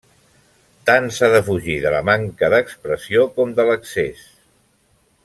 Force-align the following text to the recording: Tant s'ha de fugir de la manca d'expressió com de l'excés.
Tant 0.89 1.05
s'ha 1.17 1.29
de 1.35 1.41
fugir 1.49 1.75
de 1.83 1.91
la 1.97 2.01
manca 2.11 2.51
d'expressió 2.53 3.29
com 3.37 3.53
de 3.61 3.67
l'excés. 3.71 4.25